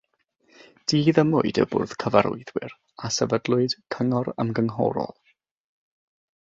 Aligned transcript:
Diddymwyd 0.91 1.59
y 1.63 1.65
bwrdd 1.75 1.93
cyfarwyddwyr 2.05 2.73
a 3.09 3.13
sefydlwyd 3.19 3.79
cyngor 3.97 4.33
ymgynghorol. 4.47 5.17